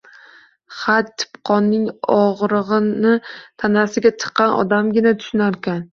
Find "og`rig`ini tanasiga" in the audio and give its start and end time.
2.15-4.13